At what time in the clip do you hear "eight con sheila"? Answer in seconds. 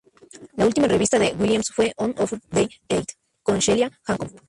2.89-3.91